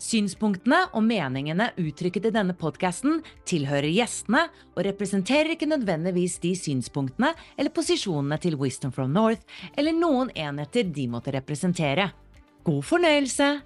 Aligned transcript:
Synspunktene 0.00 0.86
og 0.96 1.04
meningene 1.04 1.66
uttrykket 1.76 2.30
i 2.30 2.32
denne 2.32 2.54
podkasten 2.56 3.18
tilhører 3.48 3.90
gjestene 3.92 4.46
og 4.72 4.84
representerer 4.86 5.52
ikke 5.52 5.68
nødvendigvis 5.68 6.38
de 6.40 6.54
synspunktene 6.56 7.34
eller 7.58 7.74
posisjonene 7.76 8.38
til 8.40 8.56
Wisdom 8.56 8.94
from 8.96 9.12
North 9.12 9.44
eller 9.76 9.92
noen 9.92 10.32
enheter 10.32 10.88
de 10.88 11.04
måtte 11.12 11.34
representere. 11.36 12.10
God 12.64 12.82
fornøyelse! 12.82 13.60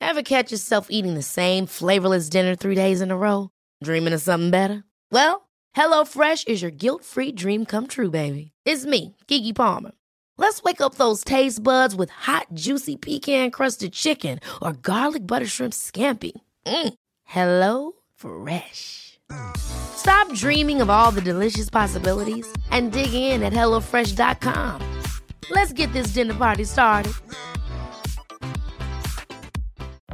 Ever 0.00 0.22
catch 0.22 0.52
yourself 0.52 0.86
eating 0.90 1.14
the 1.14 1.22
same 1.22 1.66
flavorless 1.66 2.28
dinner 2.30 2.54
three 2.54 2.76
days 2.76 3.00
in 3.00 3.10
a 3.10 3.16
row? 3.16 3.50
Dreaming 3.82 4.14
of 4.14 4.22
something 4.22 4.50
better? 4.50 4.84
Well, 5.10 5.48
HelloFresh 5.76 6.46
is 6.48 6.62
your 6.62 6.70
guilt-free 6.70 7.32
dream 7.32 7.66
come 7.66 7.88
true, 7.88 8.10
baby. 8.10 8.52
It's 8.64 8.86
me, 8.86 9.16
Kiki 9.26 9.52
Palmer. 9.52 9.97
Let's 10.38 10.62
wake 10.62 10.80
up 10.80 10.94
those 10.94 11.24
taste 11.24 11.62
buds 11.62 11.96
with 11.96 12.10
hot, 12.10 12.46
juicy 12.54 12.94
pecan 12.96 13.50
crusted 13.50 13.92
chicken 13.92 14.38
or 14.62 14.72
garlic 14.72 15.26
butter 15.26 15.46
shrimp 15.46 15.72
scampi. 15.72 16.32
Mm. 16.64 16.94
Hello 17.24 17.92
Fresh. 18.14 19.18
Stop 19.56 20.32
dreaming 20.34 20.80
of 20.80 20.88
all 20.88 21.10
the 21.10 21.20
delicious 21.20 21.68
possibilities 21.68 22.46
and 22.70 22.92
dig 22.92 23.12
in 23.12 23.42
at 23.42 23.52
HelloFresh.com. 23.52 24.80
Let's 25.50 25.72
get 25.72 25.92
this 25.92 26.14
dinner 26.14 26.34
party 26.34 26.64
started. 26.64 27.12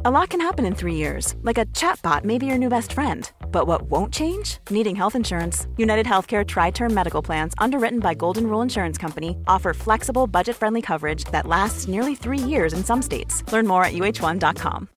A 0.03 0.11
lot 0.11 0.29
can 0.29 0.41
happen 0.41 0.65
in 0.65 0.75
three 0.75 0.95
years, 0.95 1.35
like 1.43 1.57
a 1.57 1.65
chatbot 1.67 2.23
may 2.23 2.37
be 2.37 2.47
your 2.47 2.57
new 2.57 2.69
best 2.69 2.93
friend. 2.93 3.31
But 3.55 3.67
what 3.67 3.83
won't 3.83 4.11
change? 4.11 4.57
Needing 4.69 4.97
health 4.97 5.15
insurance. 5.15 5.65
United 5.77 6.05
Healthcare 6.05 6.45
Tri 6.45 6.71
Term 6.71 6.93
Medical 6.93 7.21
Plans, 7.21 7.53
underwritten 7.57 8.01
by 8.01 8.13
Golden 8.13 8.47
Rule 8.47 8.61
Insurance 8.61 8.97
Company, 8.97 9.37
offer 9.47 9.73
flexible, 9.73 10.27
budget 10.27 10.57
friendly 10.57 10.81
coverage 10.81 11.23
that 11.31 11.47
lasts 11.47 11.87
nearly 11.87 12.15
three 12.15 12.49
years 12.51 12.73
in 12.73 12.83
some 12.83 13.01
states. 13.01 13.43
Learn 13.53 13.65
more 13.65 13.85
at 13.85 13.93
uh1.com. 13.93 14.89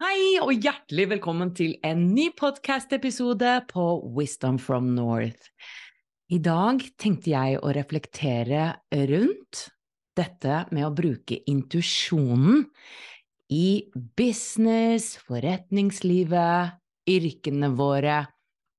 Hei, 0.00 0.38
og 0.42 0.52
hjertelig 0.58 1.08
velkommen 1.14 1.54
til 1.54 1.76
en 1.86 2.02
ny 2.14 2.28
podcast-episode 2.34 3.54
på 3.70 3.86
Wisdom 4.18 4.58
from 4.58 4.94
North. 4.98 5.52
I 6.34 6.42
dag 6.42 6.82
tenkte 6.98 7.30
jeg 7.30 7.62
å 7.62 7.70
reflektere 7.78 8.72
rundt 8.90 9.68
dette 10.18 10.64
med 10.74 10.86
å 10.86 10.94
bruke 10.94 11.38
intuisjonen 11.46 12.66
i 13.52 13.88
business, 14.18 15.16
forretningslivet, 15.26 16.76
yrkene 17.08 17.70
våre, 17.76 18.20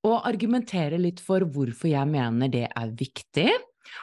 og 0.08 0.28
argumentere 0.30 1.00
litt 1.02 1.20
for 1.24 1.44
hvorfor 1.44 1.90
jeg 1.92 2.08
mener 2.08 2.52
det 2.54 2.68
er 2.70 2.94
viktig. 2.96 3.50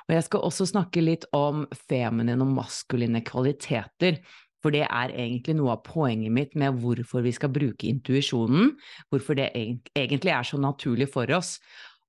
Og 0.08 0.16
jeg 0.16 0.26
skal 0.26 0.44
også 0.44 0.66
snakke 0.68 1.04
litt 1.04 1.24
om 1.36 1.64
feminine 1.88 2.42
og 2.42 2.56
maskuline 2.58 3.22
kvaliteter. 3.24 4.18
For 4.64 4.74
det 4.74 4.84
er 4.88 5.12
egentlig 5.14 5.54
noe 5.58 5.76
av 5.76 5.84
poenget 5.86 6.34
mitt 6.34 6.56
med 6.58 6.80
hvorfor 6.82 7.22
vi 7.24 7.32
skal 7.36 7.52
bruke 7.54 7.86
intuisjonen. 7.88 8.74
Hvorfor 9.12 9.38
det 9.38 9.52
egentlig 9.54 10.34
er 10.34 10.48
så 10.48 10.58
naturlig 10.60 11.08
for 11.12 11.30
oss. 11.36 11.56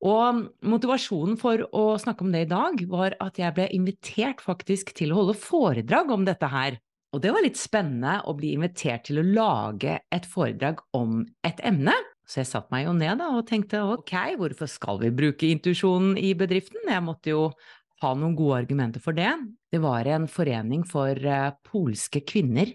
Og 0.06 0.44
motivasjonen 0.66 1.38
for 1.42 1.64
å 1.74 1.86
snakke 2.02 2.26
om 2.26 2.34
det 2.34 2.46
i 2.46 2.50
dag 2.50 2.82
var 2.90 3.16
at 3.24 3.40
jeg 3.42 3.56
ble 3.56 3.70
invitert 3.74 4.44
faktisk 4.44 4.94
til 4.98 5.14
å 5.14 5.22
holde 5.22 5.38
foredrag 5.42 6.12
om 6.14 6.26
dette 6.28 6.50
her. 6.52 6.78
Og 7.16 7.24
det 7.24 7.32
var 7.34 7.44
litt 7.46 7.60
spennende 7.60 8.20
å 8.28 8.36
bli 8.38 8.52
invitert 8.58 9.08
til 9.08 9.22
å 9.22 9.26
lage 9.26 10.00
et 10.14 10.28
foredrag 10.28 10.82
om 10.98 11.22
et 11.48 11.60
emne. 11.66 11.96
Så 12.28 12.42
jeg 12.42 12.50
satte 12.50 12.74
meg 12.74 12.84
jo 12.84 12.94
ned 12.98 13.22
da, 13.22 13.32
og 13.38 13.48
tenkte 13.48 13.86
ok, 13.94 14.14
hvorfor 14.40 14.68
skal 14.68 15.00
vi 15.00 15.14
bruke 15.16 15.48
intuisjonen 15.48 16.18
i 16.20 16.34
bedriften? 16.36 16.84
Jeg 16.92 17.06
måtte 17.06 17.32
jo 17.32 17.44
ha 18.04 18.12
noen 18.14 18.36
gode 18.38 18.60
argumenter 18.62 19.02
for 19.02 19.18
det. 19.18 19.32
Det 19.72 19.80
var 19.82 20.08
en 20.12 20.28
forening 20.30 20.84
for 20.88 21.18
uh, 21.18 21.56
polske 21.66 22.22
kvinner 22.28 22.70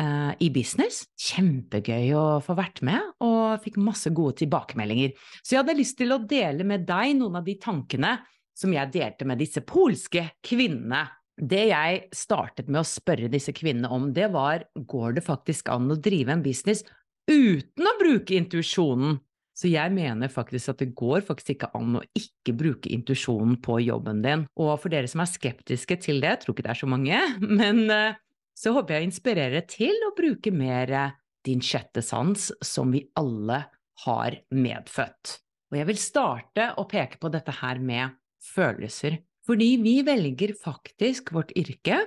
uh, 0.00 0.32
i 0.40 0.48
business. 0.54 1.02
Kjempegøy 1.18 2.14
å 2.16 2.26
få 2.44 2.56
vært 2.56 2.80
med, 2.86 3.10
og 3.26 3.60
fikk 3.64 3.80
masse 3.82 4.12
gode 4.14 4.38
tilbakemeldinger. 4.44 5.16
Så 5.42 5.56
jeg 5.56 5.64
hadde 5.64 5.76
lyst 5.80 5.98
til 6.00 6.14
å 6.14 6.22
dele 6.22 6.66
med 6.68 6.86
deg 6.88 7.18
noen 7.18 7.42
av 7.42 7.48
de 7.48 7.58
tankene 7.60 8.16
som 8.56 8.72
jeg 8.72 8.94
delte 8.94 9.26
med 9.28 9.42
disse 9.42 9.64
polske 9.66 10.28
kvinnene. 10.44 11.04
Det 11.40 11.64
jeg 11.70 12.00
startet 12.14 12.68
med 12.68 12.82
å 12.82 12.86
spørre 12.86 13.30
disse 13.32 13.54
kvinnene 13.56 13.90
om, 13.92 14.10
det 14.12 14.28
var 14.34 14.66
går 14.74 15.18
det 15.18 15.24
faktisk 15.26 15.70
an 15.72 15.90
å 15.92 15.98
drive 15.98 16.34
en 16.34 16.44
business 16.44 16.84
uten 17.30 17.88
å 17.88 17.98
bruke 18.00 18.36
intuisjonen? 18.36 19.20
Så 19.52 19.68
jeg 19.68 19.92
mener 19.92 20.32
faktisk 20.32 20.72
at 20.72 20.80
det 20.80 20.94
går 20.96 21.24
faktisk 21.26 21.54
ikke 21.54 21.72
an 21.76 21.98
å 22.00 22.02
ikke 22.16 22.54
bruke 22.56 22.92
intuisjonen 22.92 23.58
på 23.62 23.82
jobben 23.84 24.22
din. 24.24 24.46
Og 24.56 24.72
for 24.80 24.92
dere 24.92 25.10
som 25.10 25.20
er 25.24 25.28
skeptiske 25.28 25.98
til 26.00 26.22
det, 26.24 26.30
jeg 26.30 26.42
tror 26.42 26.56
ikke 26.56 26.64
det 26.66 26.72
er 26.72 26.80
så 26.80 26.88
mange, 26.88 27.18
men 27.60 27.82
eh, 27.92 28.20
så 28.56 28.72
håper 28.76 28.96
jeg 28.96 29.04
å 29.04 29.10
inspirere 29.10 29.62
til 29.68 30.08
å 30.08 30.14
bruke 30.16 30.54
mer 30.56 30.96
eh, 30.96 31.14
din 31.44 31.62
sjette 31.64 32.04
sans, 32.06 32.48
som 32.64 32.92
vi 32.94 33.04
alle 33.18 33.64
har 34.06 34.38
medfødt. 34.54 35.36
Og 35.72 35.78
jeg 35.80 35.88
vil 35.88 36.00
starte 36.00 36.68
å 36.78 36.86
peke 36.88 37.20
på 37.20 37.30
dette 37.32 37.54
her 37.60 37.80
med 37.82 38.16
følelser. 38.42 39.20
Fordi 39.46 39.76
vi 39.82 39.96
velger 40.06 40.54
faktisk 40.54 41.32
vårt 41.34 41.50
yrke 41.58 41.98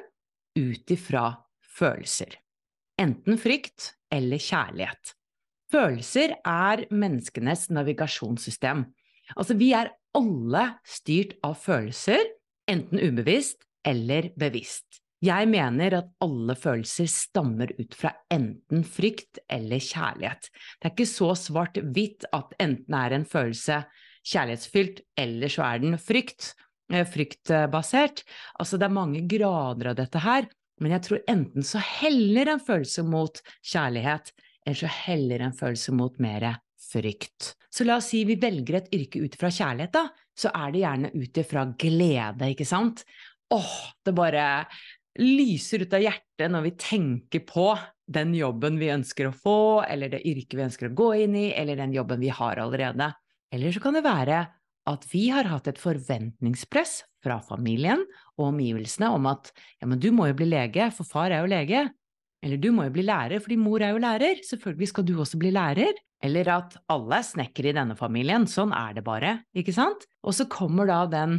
ut 0.56 0.92
ifra 0.92 1.28
følelser. 1.76 2.38
Enten 3.02 3.40
frykt 3.42 3.92
eller 4.14 4.40
kjærlighet. 4.40 5.16
Følelser 5.72 6.38
er 6.48 6.86
menneskenes 6.94 7.68
navigasjonssystem. 7.74 8.86
Altså, 9.36 9.58
vi 9.60 9.74
er 9.76 9.92
alle 10.16 10.66
styrt 10.88 11.36
av 11.44 11.58
følelser, 11.60 12.22
enten 12.72 13.02
ubevisst 13.02 13.66
eller 13.86 14.30
bevisst. 14.40 15.02
Jeg 15.26 15.48
mener 15.50 15.96
at 15.98 16.10
alle 16.22 16.56
følelser 16.60 17.08
stammer 17.10 17.72
ut 17.80 17.96
fra 17.98 18.12
enten 18.32 18.84
frykt 18.86 19.40
eller 19.52 19.82
kjærlighet. 19.82 20.52
Det 20.80 20.90
er 20.90 20.94
ikke 20.94 21.10
så 21.10 21.32
svart-hvitt 21.40 22.28
at 22.36 22.54
enten 22.62 22.98
er 23.00 23.16
en 23.16 23.26
følelse 23.28 23.82
kjærlighetsfylt, 24.26 25.02
eller 25.18 25.52
så 25.52 25.66
er 25.68 25.82
den 25.84 25.98
frykt, 26.02 26.54
fryktbasert. 26.90 28.24
Altså, 28.60 28.78
det 28.78 28.88
er 28.88 28.98
mange 28.98 29.24
grader 29.30 29.92
av 29.92 30.00
dette 30.00 30.22
her, 30.22 30.48
men 30.82 30.96
jeg 30.96 31.06
tror 31.06 31.22
enten 31.32 31.66
så 31.66 31.82
heller 31.82 32.52
en 32.52 32.64
følelse 32.64 33.06
mot 33.08 33.40
kjærlighet, 33.64 34.34
eller 34.66 34.80
så 34.82 34.92
heller 34.92 35.46
en 35.46 35.56
følelse 35.56 35.96
mot 35.96 36.20
mer 36.24 36.50
frykt. 36.82 37.56
Så 37.72 37.88
la 37.88 38.00
oss 38.00 38.12
si 38.12 38.24
vi 38.28 38.38
velger 38.40 38.80
et 38.80 38.92
yrke 38.96 39.24
ut 39.24 39.38
fra 39.40 39.52
kjærlighet, 39.52 39.96
da, 39.96 40.08
så 40.36 40.52
er 40.56 40.74
det 40.74 40.84
gjerne 40.84 41.12
ut 41.16 41.40
ifra 41.42 41.66
glede, 41.80 42.52
ikke 42.52 42.68
sant? 42.68 43.06
Åh, 43.56 43.76
det 44.06 44.16
bare 44.18 44.46
lyser 45.22 45.86
ut 45.86 45.94
av 45.96 46.04
hjertet 46.04 46.52
når 46.52 46.66
vi 46.66 46.74
tenker 46.80 47.46
på 47.48 47.70
den 48.06 48.34
jobben 48.38 48.78
vi 48.78 48.92
ønsker 48.94 49.30
å 49.30 49.36
få, 49.36 49.60
eller 49.88 50.12
det 50.12 50.26
yrket 50.28 50.58
vi 50.60 50.66
ønsker 50.68 50.90
å 50.90 50.98
gå 50.98 51.12
inn 51.24 51.38
i, 51.40 51.48
eller 51.56 51.80
den 51.80 51.96
jobben 51.96 52.22
vi 52.22 52.34
har 52.34 52.60
allerede. 52.62 53.10
Eller 53.54 53.74
så 53.74 53.82
kan 53.82 53.96
det 53.96 54.04
være 54.06 54.44
at 54.90 55.06
vi 55.12 55.28
har 55.34 55.48
hatt 55.50 55.68
et 55.70 55.82
forventningspress 55.82 57.00
fra 57.26 57.40
familien 57.42 58.04
og 58.38 58.50
omgivelsene 58.52 59.10
om 59.16 59.26
at 59.32 59.50
ja, 59.82 59.90
men 59.90 60.02
du 60.02 60.12
må 60.14 60.30
jo 60.30 60.38
bli 60.38 60.50
lege, 60.52 60.92
for 60.94 61.08
far 61.10 61.34
er 61.34 61.42
jo 61.42 61.52
lege, 61.52 61.88
eller 62.46 62.62
du 62.62 62.70
må 62.76 62.86
jo 62.86 62.94
bli 62.94 63.06
lærer 63.08 63.42
fordi 63.42 63.58
mor 63.58 63.82
er 63.82 63.96
jo 63.96 64.04
lærer, 64.04 64.44
selvfølgelig 64.46 64.92
skal 64.92 65.08
du 65.08 65.16
også 65.18 65.42
bli 65.42 65.54
lærer. 65.56 65.98
Eller 66.24 66.48
at 66.50 66.78
alle 66.90 67.20
er 67.20 67.26
snekkere 67.28 67.70
i 67.70 67.76
denne 67.76 67.94
familien, 67.98 68.48
sånn 68.50 68.72
er 68.74 68.96
det 68.98 69.04
bare, 69.06 69.34
ikke 69.58 69.74
sant? 69.76 70.08
Og 70.26 70.34
så 70.34 70.48
kommer 70.50 70.88
da 70.90 71.04
den 71.12 71.36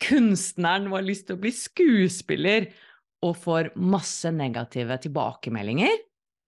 kunstneren 0.00 0.86
som 0.86 0.94
har 0.96 1.04
lyst 1.04 1.26
til 1.28 1.36
å 1.36 1.42
bli 1.42 1.52
skuespiller, 1.52 2.70
og 3.20 3.36
får 3.36 3.72
masse 3.76 4.30
negative 4.32 4.96
tilbakemeldinger 5.02 5.98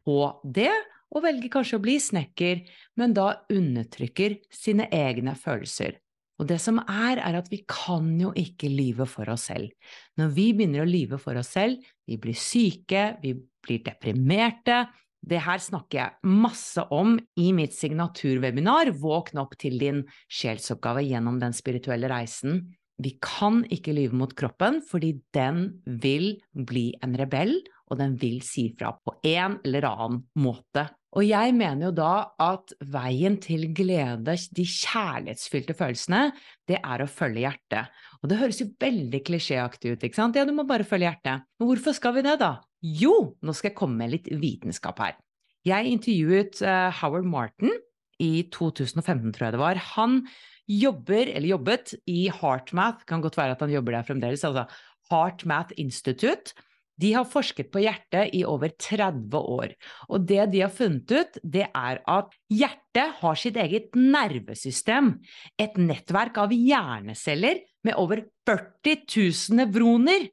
på 0.07 0.17
det, 0.57 0.73
og 1.13 1.27
velger 1.27 1.53
kanskje 1.53 1.77
å 1.77 1.85
bli 1.85 1.99
snekker, 2.01 2.63
men 2.97 3.13
da 3.17 3.43
undertrykker 3.53 4.39
sine 4.55 4.87
egne 4.89 5.35
følelser. 5.37 5.99
Og 6.43 6.49
det 6.51 6.59
som 6.59 6.81
er, 6.83 7.21
er 7.23 7.39
at 7.39 7.47
vi 7.53 7.61
kan 7.71 8.09
jo 8.19 8.33
ikke 8.35 8.67
lyve 8.67 9.07
for 9.07 9.31
oss 9.31 9.47
selv. 9.53 9.71
Når 10.19 10.33
vi 10.35 10.49
begynner 10.57 10.83
å 10.83 10.89
lyve 10.91 11.21
for 11.23 11.39
oss 11.39 11.53
selv, 11.55 11.79
vi 12.09 12.19
blir 12.19 12.35
syke, 12.35 13.13
vi 13.23 13.37
blir 13.63 13.87
deprimerte, 13.87 14.89
Det 15.23 15.39
her 15.39 15.61
snakker 15.63 15.99
jeg 16.01 16.31
masse 16.35 16.83
om 16.91 17.13
i 17.39 17.53
mitt 17.55 17.77
signaturwebinar 17.77 18.91
Våkn 18.99 19.39
opp 19.39 19.53
til 19.55 19.77
din 19.79 20.01
sjelsoppgave 20.27 21.05
gjennom 21.07 21.39
den 21.39 21.55
spirituelle 21.55 22.11
reisen. 22.11 22.75
Vi 22.99 23.13
kan 23.23 23.63
ikke 23.71 23.95
lyve 23.95 24.19
mot 24.19 24.35
kroppen, 24.35 24.81
fordi 24.83 25.13
den 25.31 25.79
vil 25.87 26.43
bli 26.51 26.89
en 27.07 27.15
rebell, 27.15 27.55
og 27.87 28.01
den 28.03 28.17
vil 28.19 28.43
si 28.43 28.73
fra 28.75 28.97
på 28.99 29.15
en 29.23 29.61
eller 29.63 29.87
annen 29.93 30.25
måte. 30.43 30.89
Og 31.13 31.27
jeg 31.29 31.53
mener 31.53 31.91
jo 31.91 31.93
da 31.93 32.13
at 32.41 32.73
veien 32.89 33.35
til 33.43 33.67
glede, 33.77 34.33
de 34.57 34.65
kjærlighetsfylte 34.65 35.77
følelsene, 35.77 36.23
det 36.69 36.79
er 36.81 37.05
å 37.05 37.11
følge 37.11 37.45
hjertet. 37.45 37.91
Og 38.23 38.31
det 38.33 38.39
høres 38.41 38.63
jo 38.63 38.71
veldig 38.81 39.21
klisjéaktig 39.27 39.93
ut, 39.93 40.07
ikke 40.09 40.17
sant? 40.17 40.39
Ja, 40.39 40.47
du 40.49 40.55
må 40.57 40.65
bare 40.69 40.89
følge 40.89 41.11
hjertet. 41.11 41.45
Men 41.61 41.69
hvorfor 41.69 41.97
skal 41.99 42.17
vi 42.17 42.25
det, 42.25 42.39
da? 42.41 42.55
Jo, 42.81 43.37
nå 43.45 43.55
skal 43.57 43.71
jeg 43.71 43.79
komme 43.83 44.01
med 44.01 44.15
litt 44.15 44.33
vitenskap 44.41 45.05
her. 45.05 45.21
Jeg 45.69 45.93
intervjuet 45.93 46.65
uh, 46.65 46.89
Howard 47.03 47.29
Martin 47.29 47.77
i 48.23 48.49
2015, 48.55 49.35
tror 49.35 49.47
jeg 49.51 49.57
det 49.59 49.63
var. 49.63 49.85
Han 49.93 50.23
jobber, 50.71 51.29
eller 51.29 51.53
jobbet, 51.53 51.97
i 52.09 52.25
HeartMath, 52.33 53.05
kan 53.07 53.21
godt 53.23 53.37
være 53.37 53.59
at 53.59 53.63
han 53.63 53.75
jobber 53.75 53.99
der 53.99 54.09
fremdeles, 54.09 54.49
altså 54.49 54.65
HeartMath 55.13 55.77
Institute. 55.77 56.57
De 57.03 57.11
har 57.17 57.27
forsket 57.27 57.71
på 57.73 57.81
hjertet 57.83 58.35
i 58.37 58.45
over 58.47 58.71
30 58.79 59.39
år, 59.39 59.73
og 60.13 60.27
det 60.29 60.45
de 60.53 60.61
har 60.63 60.71
funnet 60.75 61.11
ut, 61.11 61.39
det 61.43 61.65
er 61.67 61.99
at 62.07 62.37
hjertet 62.53 63.17
har 63.23 63.41
sitt 63.41 63.59
eget 63.59 63.97
nervesystem, 63.99 65.17
et 65.59 65.81
nettverk 65.81 66.39
av 66.45 66.55
hjerneceller 66.55 67.65
med 67.87 67.99
over 67.99 68.23
40 68.47 69.03
000 69.09 69.59
nevroner. 69.59 70.29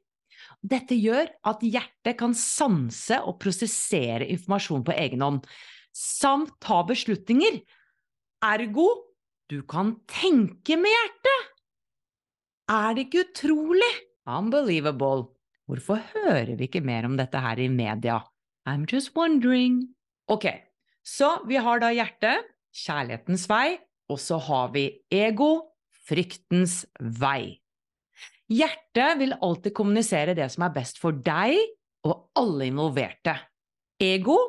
Dette 0.60 0.94
gjør 0.94 1.32
at 1.48 1.64
hjertet 1.64 2.18
kan 2.20 2.36
sanse 2.36 3.18
og 3.24 3.40
prosessere 3.42 4.28
informasjon 4.28 4.84
på 4.86 4.94
egen 4.94 5.24
hånd, 5.24 5.42
samt 5.96 6.54
ta 6.62 6.82
beslutninger. 6.86 7.62
Ergo, 8.46 8.86
du 9.50 9.62
kan 9.66 9.96
tenke 10.06 10.78
med 10.78 10.92
hjertet! 10.92 11.50
Er 12.70 12.94
det 12.94 13.08
ikke 13.08 13.24
utrolig? 13.26 13.92
Unbelievable. 14.30 15.39
Hvorfor 15.70 16.00
hører 16.16 16.56
vi 16.58 16.66
ikke 16.66 16.82
mer 16.82 17.06
om 17.06 17.12
dette 17.14 17.38
her 17.38 17.60
i 17.62 17.68
media? 17.70 18.16
I'm 18.66 18.88
just 18.90 19.12
wondering. 19.14 19.84
Ok, 20.26 20.48
så 21.06 21.36
vi 21.46 21.60
har 21.62 21.78
da 21.78 21.92
hjertet, 21.94 22.48
kjærlighetens 22.74 23.44
vei, 23.46 23.78
og 24.10 24.18
så 24.18 24.40
har 24.42 24.72
vi 24.74 24.88
ego, 25.14 25.70
fryktens 26.08 26.80
vei. 26.98 27.60
Hjertet 28.50 29.20
vil 29.20 29.36
alltid 29.38 29.74
kommunisere 29.78 30.34
det 30.34 30.48
som 30.50 30.66
er 30.66 30.74
best 30.74 30.98
for 30.98 31.14
deg 31.14 31.54
og 32.02 32.32
alle 32.40 32.66
involverte. 32.66 33.36
Ego, 34.02 34.40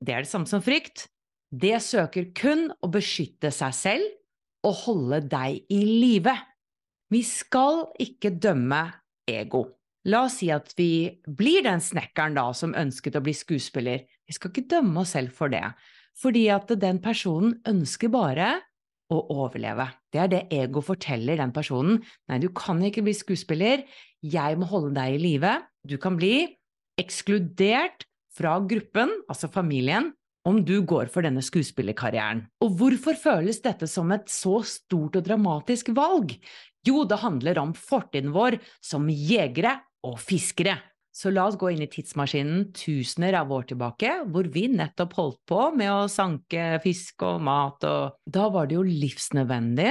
det 0.00 0.14
er 0.14 0.24
det 0.24 0.30
samme 0.32 0.48
som 0.48 0.64
frykt. 0.64 1.10
Det 1.52 1.76
søker 1.84 2.30
kun 2.32 2.70
å 2.80 2.88
beskytte 2.88 3.52
seg 3.52 3.76
selv 3.76 4.64
og 4.64 4.80
holde 4.86 5.20
deg 5.28 5.60
i 5.68 5.82
live. 5.84 6.32
Vi 7.12 7.20
skal 7.26 7.84
ikke 8.00 8.32
dømme 8.40 8.80
ego. 9.28 9.66
La 10.08 10.22
oss 10.24 10.38
si 10.40 10.48
at 10.52 10.72
vi 10.78 11.20
blir 11.26 11.66
den 11.66 11.82
snekkeren 11.84 12.38
da 12.38 12.46
som 12.56 12.72
ønsket 12.78 13.18
å 13.18 13.24
bli 13.24 13.34
skuespiller. 13.36 14.06
Vi 14.24 14.36
skal 14.36 14.52
ikke 14.52 14.70
dømme 14.70 15.02
oss 15.02 15.12
selv 15.16 15.34
for 15.36 15.52
det, 15.52 15.64
fordi 16.16 16.46
at 16.52 16.70
den 16.80 17.02
personen 17.04 17.58
ønsker 17.68 18.12
bare 18.12 18.54
å 19.10 19.18
overleve. 19.42 19.90
Det 20.12 20.22
er 20.22 20.30
det 20.30 20.44
ego 20.54 20.80
forteller 20.84 21.40
den 21.40 21.52
personen. 21.52 21.98
Nei, 22.30 22.38
du 22.40 22.48
kan 22.54 22.80
ikke 22.86 23.04
bli 23.04 23.14
skuespiller, 23.16 23.84
jeg 24.24 24.60
må 24.60 24.68
holde 24.70 24.94
deg 24.96 25.18
i 25.18 25.20
live. 25.20 25.58
Du 25.84 25.98
kan 26.00 26.16
bli 26.16 26.46
ekskludert 27.00 28.06
fra 28.36 28.56
gruppen, 28.64 29.12
altså 29.28 29.50
familien, 29.52 30.12
om 30.48 30.62
du 30.64 30.78
går 30.88 31.10
for 31.12 31.26
denne 31.26 31.42
skuespillerkarrieren. 31.44 32.46
Og 32.64 32.76
hvorfor 32.80 33.18
føles 33.20 33.60
dette 33.60 33.88
som 33.90 34.08
et 34.14 34.30
så 34.32 34.60
stort 34.64 35.18
og 35.18 35.26
dramatisk 35.26 35.92
valg? 35.96 36.38
Jo, 36.86 37.04
det 37.04 37.20
handler 37.20 37.60
om 37.60 37.74
fortiden 37.76 38.32
vår 38.32 38.56
som 38.80 39.10
jegere 39.12 39.76
og 40.06 40.18
fiskere. 40.22 40.78
Så 41.10 41.32
la 41.34 41.48
oss 41.50 41.58
gå 41.58 41.72
inn 41.72 41.82
i 41.82 41.90
tidsmaskinen 41.90 42.68
tusener 42.76 43.34
av 43.40 43.50
år 43.52 43.66
tilbake, 43.72 44.12
hvor 44.30 44.46
vi 44.54 44.68
nettopp 44.70 45.16
holdt 45.18 45.40
på 45.50 45.64
med 45.74 45.90
å 45.90 46.08
sanke 46.10 46.78
fisk 46.84 47.24
og 47.26 47.42
mat, 47.44 47.82
og 47.84 48.20
da 48.30 48.46
var 48.52 48.70
det 48.70 48.78
jo 48.78 48.86
livsnødvendig 48.86 49.90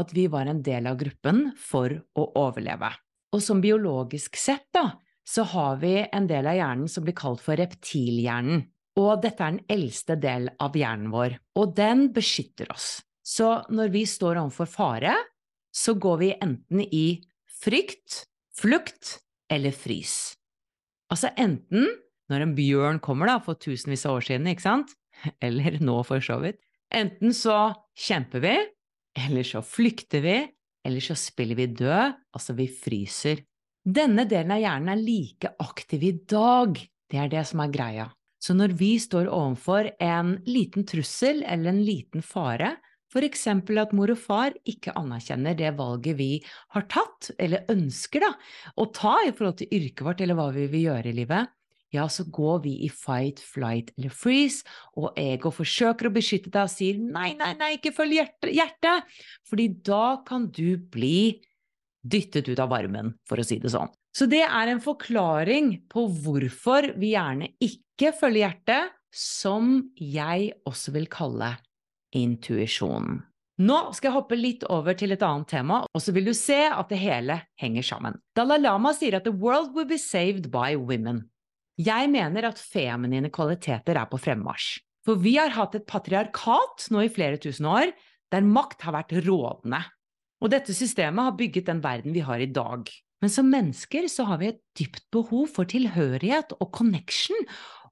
at 0.00 0.12
vi 0.16 0.28
var 0.32 0.48
en 0.48 0.62
del 0.64 0.86
av 0.88 0.98
gruppen 1.00 1.48
for 1.58 1.92
å 1.92 2.26
overleve. 2.38 2.92
Og 3.34 3.42
som 3.44 3.60
biologisk 3.62 4.38
sett, 4.38 4.68
da, 4.74 4.86
så 5.26 5.44
har 5.52 5.80
vi 5.82 5.96
en 6.06 6.26
del 6.30 6.48
av 6.50 6.56
hjernen 6.58 6.90
som 6.90 7.04
blir 7.06 7.18
kalt 7.18 7.42
for 7.44 7.58
reptilhjernen. 7.60 8.64
Og 8.98 9.20
dette 9.22 9.44
er 9.44 9.54
den 9.54 9.66
eldste 9.70 10.16
del 10.18 10.48
av 10.62 10.74
hjernen 10.76 11.12
vår, 11.12 11.36
og 11.58 11.74
den 11.76 12.08
beskytter 12.14 12.70
oss. 12.74 12.98
Så 13.22 13.60
når 13.70 13.92
vi 13.94 14.02
står 14.08 14.40
overfor 14.40 14.70
fare, 14.70 15.14
så 15.70 15.94
går 15.94 16.16
vi 16.22 16.30
enten 16.34 16.82
i 16.82 17.20
frykt, 17.60 18.24
flukt 18.58 19.20
eller 19.50 19.74
frys. 19.74 20.36
Altså 21.10 21.32
enten 21.40 21.88
når 22.30 22.44
en 22.44 22.54
bjørn 22.54 23.00
kommer 23.02 23.30
da, 23.30 23.38
for 23.42 23.58
tusenvis 23.58 24.06
av 24.06 24.20
år 24.20 24.26
siden, 24.28 24.48
ikke 24.50 24.66
sant, 24.66 24.94
eller 25.44 25.80
nå 25.82 25.98
for 26.06 26.22
så 26.24 26.38
vidt, 26.44 26.60
enten 26.94 27.34
så 27.36 27.72
kjemper 27.98 28.44
vi, 28.44 28.56
eller 29.18 29.46
så 29.46 29.62
flykter 29.66 30.22
vi, 30.24 30.38
eller 30.86 31.04
så 31.04 31.16
spiller 31.18 31.58
vi 31.58 31.66
død, 31.76 32.14
altså 32.36 32.54
vi 32.56 32.68
fryser. 32.70 33.42
Denne 33.80 34.26
delen 34.28 34.54
av 34.54 34.62
hjernen 34.62 34.92
er 34.94 35.02
like 35.02 35.50
aktiv 35.60 36.06
i 36.06 36.14
dag, 36.30 36.78
det 37.10 37.18
er 37.18 37.30
det 37.32 37.44
som 37.48 37.62
er 37.64 37.74
greia. 37.74 38.06
Så 38.40 38.54
når 38.56 38.72
vi 38.78 38.94
står 39.00 39.28
overfor 39.28 39.90
en 40.00 40.36
liten 40.48 40.86
trussel 40.88 41.42
eller 41.44 41.74
en 41.74 41.82
liten 41.84 42.24
fare, 42.24 42.76
eksempel 43.26 43.80
at 43.82 43.94
mor 43.96 44.12
og 44.12 44.20
far 44.22 44.54
ikke 44.70 44.94
anerkjenner 44.98 45.56
det 45.58 45.72
valget 45.78 46.18
vi 46.18 46.32
har 46.76 46.86
tatt, 46.90 47.32
eller 47.38 47.66
ønsker 47.72 48.22
da, 48.22 48.34
å 48.78 48.86
ta 48.94 49.16
i 49.26 49.32
forhold 49.34 49.58
til 49.58 49.72
yrket 49.80 50.04
vårt 50.06 50.22
eller 50.22 50.38
hva 50.38 50.50
vi 50.54 50.68
vil 50.70 50.86
gjøre 50.92 51.10
i 51.10 51.16
livet, 51.18 51.50
ja, 51.90 52.06
så 52.06 52.22
går 52.30 52.60
vi 52.62 52.76
i 52.86 52.88
fight, 52.92 53.40
flight 53.42 53.90
eller 53.98 54.14
freeze, 54.14 54.62
og 54.94 55.16
ego 55.18 55.50
forsøker 55.50 56.06
å 56.06 56.14
beskytte 56.14 56.52
deg 56.54 56.68
og 56.68 56.70
sier 56.70 57.00
nei, 57.02 57.32
nei, 57.38 57.50
nei, 57.58 57.72
ikke 57.78 57.90
følg 57.96 58.14
hjertet, 58.20 58.52
hjertet, 58.54 59.16
fordi 59.50 59.66
da 59.90 60.20
kan 60.26 60.46
du 60.54 60.78
bli 60.78 61.40
dyttet 62.00 62.46
ut 62.48 62.62
av 62.62 62.70
varmen, 62.70 63.16
for 63.28 63.42
å 63.42 63.46
si 63.46 63.58
det 63.60 63.74
sånn. 63.74 63.90
Så 64.14 64.26
det 64.30 64.42
er 64.46 64.70
en 64.70 64.82
forklaring 64.82 65.74
på 65.90 66.06
hvorfor 66.22 66.92
vi 66.98 67.12
gjerne 67.16 67.50
ikke 67.62 68.14
følger 68.16 68.46
hjertet, 68.46 68.94
som 69.10 69.90
jeg 69.98 70.52
også 70.70 70.94
vil 70.94 71.10
kalle 71.10 71.56
intuisjon. 72.16 73.20
Nå 73.60 73.78
skal 73.92 74.08
jeg 74.08 74.16
hoppe 74.16 74.38
litt 74.38 74.62
over 74.72 74.96
til 74.96 75.12
et 75.12 75.24
annet 75.24 75.50
tema, 75.52 75.82
og 75.84 76.00
så 76.00 76.14
vil 76.16 76.30
du 76.30 76.32
se 76.36 76.62
at 76.64 76.88
det 76.88 77.00
hele 77.02 77.42
henger 77.60 77.84
sammen. 77.84 78.16
Dalai 78.36 78.56
Lama 78.62 78.94
sier 78.96 79.18
at 79.18 79.26
the 79.28 79.34
world 79.34 79.74
will 79.76 79.88
be 79.88 79.98
saved 80.00 80.48
by 80.52 80.78
women. 80.80 81.26
Jeg 81.80 82.08
mener 82.12 82.48
at 82.48 82.60
feminine 82.60 83.28
kvaliteter 83.32 84.00
er 84.00 84.08
på 84.08 84.20
fremmarsj. 84.20 84.80
For 85.04 85.20
vi 85.20 85.34
har 85.38 85.52
hatt 85.56 85.76
et 85.76 85.86
patriarkat 85.88 86.88
nå 86.92 87.04
i 87.04 87.12
flere 87.12 87.40
tusen 87.40 87.68
år, 87.68 87.92
der 88.32 88.46
makt 88.46 88.84
har 88.86 88.96
vært 88.96 89.14
rådende. 89.26 89.80
Og 90.40 90.52
dette 90.52 90.72
systemet 90.76 91.28
har 91.28 91.36
bygget 91.36 91.68
den 91.68 91.80
verden 91.84 92.16
vi 92.16 92.24
har 92.24 92.40
i 92.40 92.48
dag. 92.48 92.88
Men 93.20 93.32
som 93.32 93.48
mennesker 93.52 94.08
så 94.08 94.24
har 94.28 94.40
vi 94.40 94.50
et 94.52 94.60
dypt 94.78 95.04
behov 95.12 95.50
for 95.52 95.68
tilhørighet 95.68 96.54
og 96.56 96.70
connection, 96.72 97.36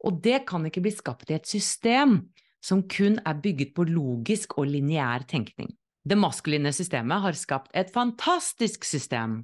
og 0.00 0.22
det 0.24 0.46
kan 0.48 0.64
ikke 0.64 0.84
bli 0.84 0.94
skapt 0.94 1.28
i 1.32 1.36
et 1.36 1.48
system 1.48 2.22
som 2.68 2.84
kun 2.90 3.18
er 3.24 3.38
bygget 3.42 3.74
på 3.76 3.86
logisk 3.88 4.58
og 4.60 4.68
lineær 4.68 5.24
tenkning. 5.28 5.70
Det 6.08 6.16
maskuline 6.18 6.72
systemet 6.72 7.24
har 7.24 7.36
skapt 7.36 7.72
et 7.76 7.90
fantastisk 7.92 8.84
system, 8.88 9.42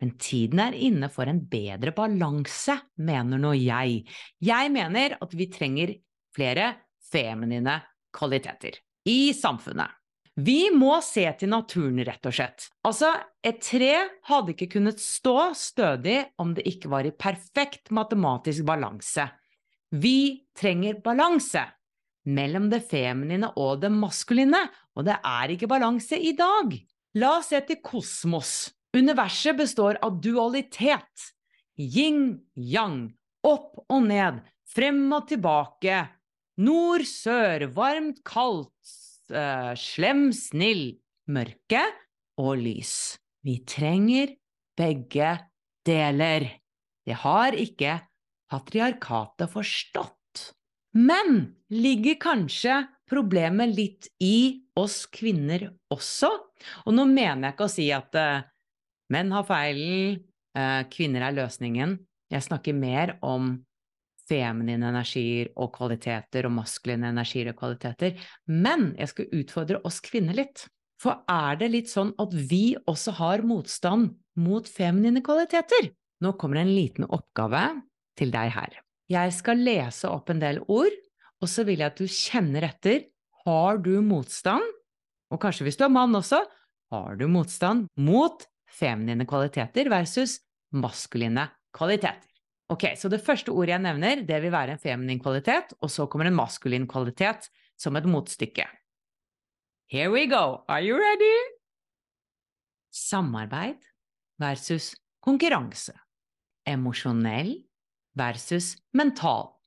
men 0.00 0.14
tiden 0.22 0.60
er 0.62 0.76
inne 0.76 1.08
for 1.12 1.28
en 1.28 1.42
bedre 1.50 1.92
balanse, 1.96 2.78
mener 2.96 3.40
nå 3.42 3.52
jeg. 3.58 4.02
Jeg 4.40 4.72
mener 4.72 5.18
at 5.20 5.36
vi 5.36 5.48
trenger 5.52 5.94
flere 6.36 6.72
feminine 7.10 7.80
kvaliteter 8.16 8.80
i 9.08 9.32
samfunnet. 9.36 9.92
Vi 10.36 10.68
må 10.68 10.98
se 11.00 11.24
til 11.40 11.48
naturen, 11.48 12.02
rett 12.04 12.26
og 12.28 12.34
slett. 12.36 12.66
Altså, 12.84 13.08
et 13.40 13.62
tre 13.64 13.92
hadde 14.28 14.52
ikke 14.52 14.68
kunnet 14.74 15.00
stå 15.00 15.54
stødig 15.56 16.18
om 16.42 16.52
det 16.56 16.66
ikke 16.68 16.90
var 16.92 17.08
i 17.08 17.14
perfekt 17.16 17.88
matematisk 17.96 18.66
balanse. 18.68 19.30
Vi 19.96 20.44
trenger 20.58 21.00
balanse 21.00 21.62
mellom 22.26 22.68
det 22.72 22.82
feminine 22.90 23.52
og 23.60 23.80
det 23.84 23.92
maskuline, 23.94 24.60
og 24.96 25.06
det 25.08 25.16
er 25.20 25.54
ikke 25.54 25.70
balanse 25.70 26.18
i 26.18 26.34
dag. 26.36 26.74
La 27.16 27.36
oss 27.38 27.52
se 27.52 27.60
til 27.68 27.80
kosmos. 27.84 28.72
Universet 28.96 29.56
består 29.58 29.98
av 30.04 30.18
dualitet. 30.24 31.30
Yin-yang, 31.76 33.10
opp 33.44 33.82
og 33.92 34.06
ned, 34.08 34.40
frem 34.72 35.02
og 35.12 35.28
tilbake. 35.30 36.00
Nord, 36.64 37.04
sør, 37.08 37.66
varmt, 37.76 38.22
kaldt, 38.24 38.72
uh, 39.32 39.76
slem, 39.76 40.30
snill, 40.32 40.96
mørke 41.28 41.82
og 42.40 42.56
lys. 42.62 43.16
Vi 43.44 43.60
trenger 43.68 44.32
begge 44.76 45.34
deler. 45.86 46.48
Det 47.06 47.20
har 47.22 47.56
ikke 47.56 48.00
patriarkatet 48.50 49.52
forstått. 49.52 50.15
Men 50.96 51.54
ligger 51.68 52.16
kanskje 52.20 52.80
problemet 53.10 53.74
litt 53.76 54.08
i 54.22 54.64
oss 54.78 55.04
kvinner 55.12 55.68
også? 55.92 56.30
Og 56.86 56.96
nå 56.96 57.04
mener 57.10 57.50
jeg 57.50 57.56
ikke 57.56 57.68
å 57.68 57.72
si 57.72 57.86
at 57.92 58.16
uh, 58.16 58.46
menn 59.12 59.32
har 59.34 59.46
feilen, 59.48 60.22
uh, 60.56 60.82
kvinner 60.92 61.28
er 61.28 61.36
løsningen. 61.36 61.98
Jeg 62.32 62.46
snakker 62.48 62.76
mer 62.76 63.16
om 63.24 63.58
feminine 64.26 64.88
energier 64.90 65.52
og 65.54 65.74
kvaliteter 65.76 66.48
og 66.48 66.56
maskuline 66.56 67.12
energier 67.12 67.52
og 67.52 67.60
kvaliteter. 67.60 68.16
Men 68.48 68.94
jeg 68.98 69.12
skal 69.12 69.36
utfordre 69.42 69.82
oss 69.86 70.00
kvinner 70.04 70.38
litt. 70.38 70.64
For 71.02 71.20
er 71.28 71.60
det 71.60 71.70
litt 71.74 71.92
sånn 71.92 72.14
at 72.18 72.32
vi 72.32 72.72
også 72.88 73.18
har 73.20 73.44
motstand 73.46 74.14
mot 74.40 74.66
feminine 74.68 75.22
kvaliteter? 75.24 75.92
Nå 76.24 76.32
kommer 76.40 76.62
en 76.62 76.72
liten 76.72 77.04
oppgave 77.12 77.68
til 78.16 78.32
deg 78.32 78.54
her. 78.56 78.80
Jeg 79.12 79.34
skal 79.36 79.60
lese 79.62 80.08
opp 80.10 80.32
en 80.32 80.42
del 80.42 80.58
ord, 80.66 80.94
og 81.42 81.50
så 81.50 81.62
vil 81.66 81.82
jeg 81.82 81.92
at 81.92 82.00
du 82.00 82.10
kjenner 82.10 82.66
etter. 82.70 83.04
Har 83.46 83.78
du 83.78 84.00
motstand, 84.02 84.64
og 85.30 85.38
kanskje 85.42 85.68
hvis 85.68 85.78
du 85.78 85.84
er 85.86 85.92
mann 85.94 86.16
også, 86.18 86.40
har 86.90 87.18
du 87.18 87.28
motstand 87.30 87.86
mot 87.98 88.42
feminine 88.66 89.26
kvaliteter 89.28 89.90
versus 89.90 90.40
maskuline 90.74 91.46
kvaliteter? 91.76 92.24
Ok, 92.66 92.88
så 92.98 93.06
det 93.06 93.22
første 93.22 93.54
ordet 93.54 93.76
jeg 93.76 93.84
nevner, 93.84 94.24
det 94.26 94.40
vil 94.42 94.50
være 94.50 94.74
en 94.74 94.82
feminin 94.82 95.20
kvalitet, 95.22 95.76
og 95.78 95.90
så 95.92 96.08
kommer 96.10 96.26
en 96.26 96.34
maskulin 96.34 96.88
kvalitet 96.90 97.46
som 97.78 97.94
et 97.94 98.08
motstykke. 98.10 98.66
Here 99.86 100.10
we 100.10 100.26
go. 100.26 100.64
Are 100.66 100.82
you 100.82 100.98
ready? 100.98 101.36
Samarbeid 102.90 103.78
versus 104.42 104.96
konkurranse. 105.22 105.94
Emosjonell 106.66 107.54
versus 108.16 108.76
mental. 108.92 109.60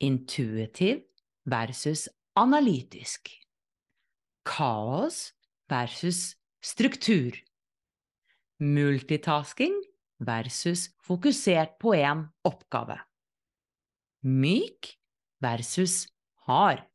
Intuitiv 0.00 1.02
versus 1.46 2.08
analytisk. 2.36 3.30
Kaos 4.44 5.32
versus 5.68 6.36
struktur. 6.60 7.32
Multitasking 8.60 9.74
versus 10.18 10.90
fokusert 10.98 11.78
på 11.78 11.94
én 11.94 12.26
oppgave. 12.44 12.98
Myk 14.22 14.98
versus 15.40 16.08
hard 16.46 16.88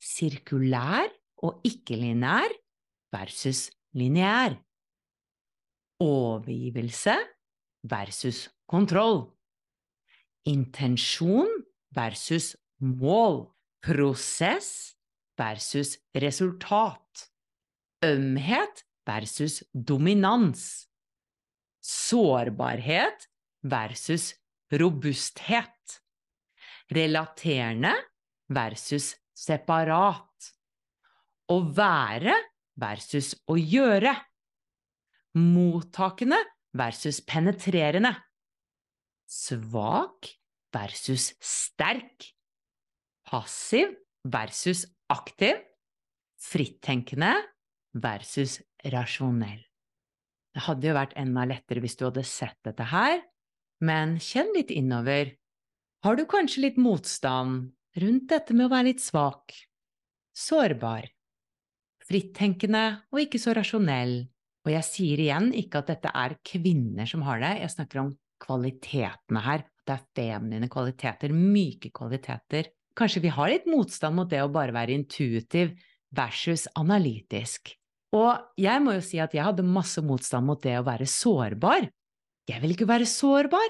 sirkulær 0.00 1.12
og 1.44 1.60
ikke-lineær 1.64 2.52
versus 3.12 3.68
lineær. 3.96 4.56
Overgivelse 6.00 7.16
versus 7.84 8.48
kontroll. 8.70 9.24
Intensjon 10.46 11.50
versus 11.94 12.54
mål. 12.78 13.50
Prosess 13.80 14.94
versus 15.36 15.96
resultat. 16.14 17.30
Ømhet 18.04 18.84
versus 19.06 19.62
dominans. 19.72 20.86
Sårbarhet 21.80 23.28
versus 23.62 24.34
robusthet. 24.70 26.02
Relaterende 26.90 27.94
versus 28.48 29.14
separat. 29.32 30.52
Å 31.50 31.58
være 31.74 32.36
versus 32.76 33.32
å 33.48 33.56
gjøre. 33.56 34.12
Mottakende 35.40 36.38
versus 36.76 37.20
penetrerende. 37.24 38.12
Svak 39.30 40.32
versus 40.74 41.30
sterk. 41.38 42.32
Passiv 43.30 43.94
versus 44.26 44.84
aktiv. 45.12 45.60
Frittenkende 46.40 47.34
versus 47.94 48.58
rasjonell. 48.90 49.60
Det 50.50 50.64
hadde 50.66 50.88
jo 50.88 50.96
vært 50.96 51.14
enda 51.20 51.44
lettere 51.46 51.82
hvis 51.84 51.94
du 52.00 52.08
hadde 52.08 52.24
sett 52.26 52.58
dette 52.66 52.88
her, 52.90 53.20
men 53.86 54.16
kjenn 54.18 54.50
litt 54.56 54.72
innover. 54.74 55.36
Har 56.02 56.16
du 56.18 56.24
kanskje 56.26 56.64
litt 56.64 56.80
motstand 56.80 57.70
rundt 58.00 58.28
dette 58.32 58.56
med 58.56 58.66
å 58.66 58.72
være 58.72 58.88
litt 58.90 59.02
svak, 59.04 59.54
sårbar, 60.36 61.06
frittenkende 62.06 62.84
og 63.12 63.22
ikke 63.24 63.40
så 63.42 63.54
rasjonell. 63.56 64.24
Og 64.66 64.72
jeg 64.74 64.86
sier 64.86 65.22
igjen 65.22 65.52
ikke 65.56 65.80
at 65.80 65.94
dette 65.94 66.10
er 66.12 66.36
kvinner 66.44 67.08
som 67.08 67.22
har 67.24 67.40
det, 67.42 67.54
jeg 67.62 67.74
snakker 67.76 68.02
om 68.02 68.10
kvalitetene 68.42 69.42
her. 69.44 69.66
Det 69.86 69.96
er 69.96 70.06
feminine 70.14 70.68
kvaliteter, 70.70 71.32
myke 71.34 71.90
kvaliteter. 71.94 72.70
Kanskje 72.98 73.22
vi 73.24 73.32
har 73.32 73.50
litt 73.50 73.68
motstand 73.70 74.18
mot 74.18 74.30
det 74.30 74.42
å 74.42 74.50
bare 74.52 74.74
være 74.76 74.94
intuitiv 74.96 75.72
versus 76.14 76.66
analytisk. 76.78 77.72
Og 78.16 78.58
jeg 78.58 78.82
må 78.82 78.96
jo 78.96 79.04
si 79.06 79.20
at 79.22 79.34
jeg 79.34 79.46
hadde 79.46 79.66
masse 79.66 80.02
motstand 80.02 80.48
mot 80.48 80.60
det 80.62 80.74
å 80.80 80.86
være 80.86 81.06
sårbar. 81.06 81.86
Jeg 82.50 82.62
vil 82.62 82.74
ikke 82.74 82.88
være 82.90 83.06
sårbar. 83.06 83.68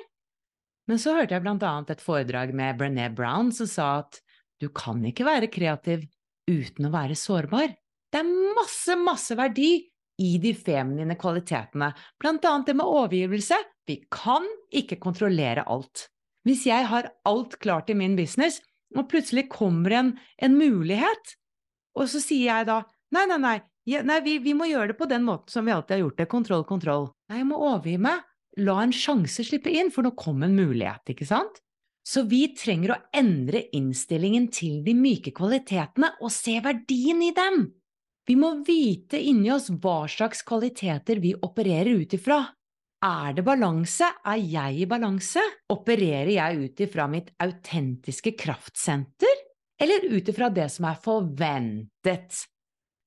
Men 0.89 0.99
så 0.99 1.15
hørte 1.15 1.37
jeg 1.37 1.45
blant 1.45 1.65
annet 1.67 1.93
et 1.95 2.03
foredrag 2.03 2.55
med 2.57 2.79
Brené 2.81 3.11
Brown 3.15 3.53
som 3.55 3.69
sa 3.69 3.91
at 4.01 4.19
du 4.61 4.69
kan 4.75 4.99
ikke 5.07 5.29
være 5.29 5.51
kreativ 5.53 6.09
uten 6.51 6.89
å 6.89 6.93
være 6.95 7.17
sårbar. 7.19 7.77
Det 8.11 8.19
er 8.19 8.57
masse, 8.57 8.97
masse 8.99 9.37
verdi 9.39 9.90
i 10.21 10.37
de 10.43 10.53
feminine 10.57 11.17
kvalitetene, 11.21 11.91
blant 12.21 12.45
annet 12.45 12.71
det 12.71 12.77
med 12.79 12.89
overgivelse. 12.89 13.57
Vi 13.89 14.03
kan 14.13 14.47
ikke 14.77 15.01
kontrollere 15.01 15.65
alt. 15.65 16.09
Hvis 16.47 16.67
jeg 16.69 16.87
har 16.89 17.11
alt 17.29 17.57
klart 17.61 17.91
i 17.93 17.97
min 17.97 18.17
business, 18.19 18.61
og 18.97 19.09
plutselig 19.11 19.49
kommer 19.53 19.95
en, 19.97 20.15
en 20.43 20.57
mulighet, 20.59 21.37
og 21.99 22.09
så 22.11 22.23
sier 22.23 22.51
jeg 22.51 22.69
da 22.69 22.81
nei, 23.15 23.27
nei, 23.31 23.39
nei, 23.41 23.57
nei 24.07 24.19
vi, 24.25 24.39
vi, 24.43 24.55
må 24.57 24.69
gjøre 24.71 24.93
det 24.93 24.99
på 24.99 25.09
den 25.11 25.25
måten 25.27 25.53
som 25.53 25.67
vi 25.67 25.75
alltid 25.75 25.97
har 25.97 26.05
gjort 26.05 26.21
det, 26.21 26.29
kontroll, 26.31 26.67
kontroll. 26.69 27.09
Nei, 27.31 27.41
jeg 27.43 27.49
må 27.51 27.61
overgi 27.71 27.97
meg 28.03 28.27
la 28.61 28.81
en 28.83 28.95
sjanse 28.95 29.45
slippe 29.47 29.71
inn, 29.73 29.93
for 29.95 30.05
nå 30.05 30.15
kom 30.19 30.43
en 30.43 30.57
mulighet, 30.57 31.13
ikke 31.15 31.29
sant? 31.29 31.61
Så 32.07 32.25
vi 32.27 32.47
trenger 32.57 32.95
å 32.95 33.03
endre 33.15 33.67
innstillingen 33.77 34.49
til 34.55 34.81
de 34.87 34.95
myke 34.97 35.33
kvalitetene 35.37 36.15
og 36.19 36.33
se 36.35 36.57
verdien 36.65 37.21
i 37.23 37.31
dem. 37.37 37.69
Vi 38.31 38.37
må 38.39 38.53
vite 38.63 39.19
inni 39.19 39.49
oss 39.51 39.65
hva 39.83 40.05
slags 40.07 40.45
kvaliteter 40.47 41.19
vi 41.19 41.33
opererer 41.35 41.97
ut 41.99 42.13
ifra. 42.15 42.37
Er 43.03 43.33
det 43.35 43.43
balanse? 43.43 44.07
Er 44.23 44.39
jeg 44.39 44.85
i 44.85 44.87
balanse? 44.87 45.43
Opererer 45.75 46.31
jeg 46.37 46.61
ut 46.61 46.83
ifra 46.87 47.09
mitt 47.11 47.33
autentiske 47.43 48.37
kraftsenter, 48.39 49.43
eller 49.83 50.07
ut 50.13 50.31
ifra 50.31 50.47
det 50.55 50.69
som 50.71 50.87
er 50.87 51.03
forventet? 51.03 52.45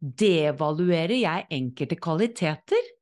Devaluerer 0.04 1.16
jeg 1.16 1.48
enkelte 1.56 2.02
kvaliteter, 2.04 2.94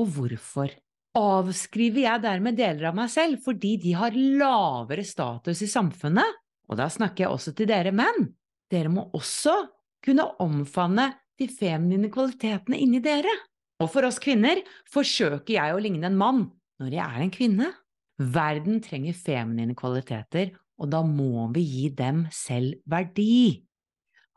og 0.00 0.08
hvorfor? 0.16 0.72
avskriver 1.18 2.04
jeg 2.06 2.22
dermed 2.22 2.56
deler 2.56 2.88
av 2.94 2.96
meg 2.96 3.12
selv 3.12 3.44
fordi 3.44 3.76
de 3.82 3.92
har 3.98 4.16
lavere 4.16 5.04
status 5.04 5.66
i 5.66 5.68
samfunnet. 5.68 6.36
Og 6.68 6.80
da 6.80 6.88
snakker 6.88 7.26
jeg 7.26 7.32
også 7.34 7.56
til 7.58 7.68
dere 7.68 7.92
menn. 7.92 8.28
Dere 8.70 8.92
må 8.92 9.10
også 9.16 9.66
kunne 10.04 10.30
omfavne 10.40 11.10
de 11.38 11.48
feminine 11.50 12.10
kvalitetene 12.12 12.78
inni 12.82 13.00
dere. 13.04 13.32
Og 13.78 13.90
for 13.92 14.06
oss 14.08 14.18
kvinner 14.22 14.60
forsøker 14.90 15.54
jeg 15.54 15.74
å 15.74 15.82
ligne 15.82 16.08
en 16.10 16.18
mann 16.18 16.46
når 16.82 16.96
jeg 16.98 17.04
er 17.04 17.24
en 17.24 17.34
kvinne. 17.34 17.70
Verden 18.18 18.80
trenger 18.82 19.14
feminine 19.14 19.76
kvaliteter, 19.78 20.50
og 20.78 20.90
da 20.90 21.04
må 21.06 21.46
vi 21.54 21.62
gi 21.62 21.88
dem 21.94 22.24
selv 22.34 22.80
verdi. 22.90 23.62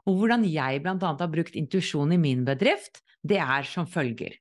Og 0.06 0.18
hvordan 0.20 0.46
jeg 0.50 0.82
blant 0.84 1.04
annet 1.06 1.24
har 1.26 1.32
brukt 1.34 1.58
intuisjon 1.58 2.14
i 2.14 2.20
min 2.22 2.46
bedrift, 2.46 3.02
det 3.26 3.42
er 3.42 3.66
som 3.66 3.90
følger. 3.90 4.38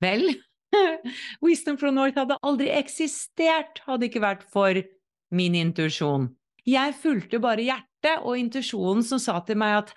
Vel, 0.00 0.32
Wisdom 1.44 1.78
from 1.80 1.96
North 1.98 2.18
hadde 2.18 2.38
aldri 2.46 2.70
eksistert 2.72 3.82
hadde 3.86 4.08
ikke 4.08 4.22
vært 4.22 4.44
for 4.52 4.80
min 5.34 5.56
intuisjon. 5.58 6.30
Jeg 6.68 6.94
fulgte 7.00 7.40
bare 7.42 7.64
hjertet 7.64 8.24
og 8.24 8.36
intuisjonen 8.38 9.04
som 9.06 9.20
sa 9.22 9.38
til 9.46 9.58
meg 9.60 9.78
at 9.80 9.94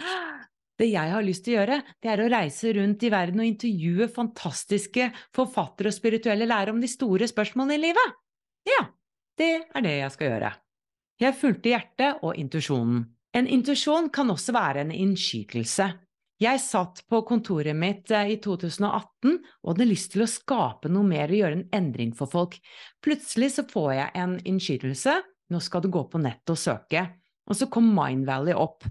det 0.84 0.92
jeg 0.92 1.14
har 1.16 1.24
lyst 1.26 1.46
til 1.46 1.56
å 1.56 1.62
gjøre, 1.62 1.80
det 2.04 2.12
er 2.12 2.22
å 2.22 2.30
reise 2.34 2.74
rundt 2.76 3.06
i 3.08 3.12
verden 3.14 3.42
og 3.42 3.48
intervjue 3.48 4.10
fantastiske 4.12 5.10
forfattere 5.36 5.90
og 5.90 5.96
spirituelle 5.96 6.50
lærere 6.50 6.76
om 6.76 6.84
de 6.84 6.92
store 6.92 7.30
spørsmålene 7.32 7.80
i 7.80 7.84
livet. 7.88 8.20
Ja, 8.68 8.84
det 9.40 9.52
er 9.64 9.86
det 9.86 9.98
jeg 9.98 10.16
skal 10.16 10.32
gjøre. 10.34 10.54
Jeg 11.24 11.38
fulgte 11.40 11.72
hjertet 11.72 12.24
og 12.26 12.38
intuisjonen. 12.40 13.04
En 13.34 13.48
intuisjon 13.50 14.12
kan 14.14 14.30
også 14.30 14.54
være 14.54 14.84
en 14.84 14.94
innskytelse. 14.94 15.88
Jeg 16.44 16.60
satt 16.60 17.04
på 17.10 17.22
kontoret 17.28 17.78
mitt 17.78 18.12
eh, 18.12 18.34
i 18.36 18.38
2018 18.42 19.38
og 19.64 19.70
hadde 19.72 19.88
lyst 19.88 20.12
til 20.14 20.26
å 20.26 20.30
skape 20.30 20.92
noe 20.92 21.06
mer 21.08 21.32
og 21.32 21.40
gjøre 21.40 21.60
en 21.60 21.68
endring 21.78 22.14
for 22.18 22.30
folk. 22.30 22.58
Plutselig 23.06 23.54
så 23.56 23.66
får 23.70 23.92
jeg 23.96 24.14
en 24.24 24.36
innskytelse, 24.52 25.16
nå 25.54 25.62
skal 25.64 25.84
du 25.86 25.92
gå 25.94 26.04
på 26.10 26.22
nettet 26.22 26.56
og 26.56 26.60
søke. 26.60 27.06
Og 27.50 27.60
så 27.60 27.68
kom 27.72 27.90
Mind 27.96 28.28
Valley 28.28 28.56
opp. 28.56 28.86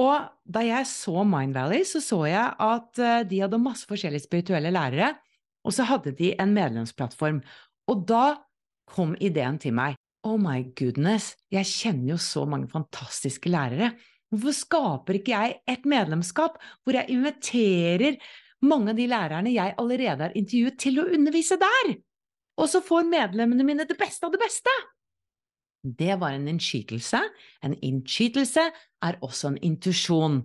Og 0.00 0.26
da 0.42 0.62
jeg 0.66 0.86
så 0.90 1.22
Mind 1.28 1.54
Valley, 1.54 1.84
så 1.86 2.00
så 2.02 2.24
jeg 2.26 2.54
at 2.66 2.98
eh, 2.98 3.26
de 3.30 3.42
hadde 3.44 3.60
masse 3.62 3.86
forskjellige 3.86 4.26
spirituelle 4.26 4.72
lærere, 4.74 5.12
og 5.64 5.72
så 5.72 5.86
hadde 5.86 6.12
de 6.18 6.32
en 6.40 6.54
medlemsplattform. 6.54 7.38
Og 7.90 8.02
da 8.08 8.24
kom 8.90 9.14
ideen 9.20 9.58
til 9.58 9.76
meg. 9.76 10.00
oh 10.24 10.38
my 10.40 10.62
goodness, 10.72 11.34
jeg 11.52 11.68
kjenner 11.68 12.14
jo 12.14 12.16
så 12.16 12.46
mange 12.48 12.68
fantastiske 12.72 13.50
lærere. 13.52 13.90
Hvorfor 14.32 14.56
skaper 14.56 15.18
ikke 15.18 15.34
jeg 15.34 15.58
et 15.68 15.84
medlemskap 15.84 16.56
hvor 16.82 16.96
jeg 16.96 17.12
inviterer 17.12 18.16
mange 18.64 18.94
av 18.94 18.96
de 18.96 19.04
lærerne 19.06 19.52
jeg 19.52 19.74
allerede 19.76 20.24
har 20.24 20.32
intervjuet, 20.32 20.78
til 20.80 21.02
å 21.02 21.06
undervise 21.12 21.60
der? 21.60 21.92
Og 22.56 22.70
så 22.72 22.80
får 22.80 23.04
medlemmene 23.10 23.66
mine 23.68 23.84
det 23.84 23.98
beste 24.00 24.24
av 24.24 24.32
det 24.32 24.40
beste! 24.40 24.72
Det 25.84 26.16
var 26.20 26.32
en 26.32 26.48
innskytelse. 26.48 27.20
En 27.62 27.76
innskytelse 27.84 28.64
er 29.04 29.18
også 29.20 29.52
en 29.52 29.60
intuisjon. 29.60 30.40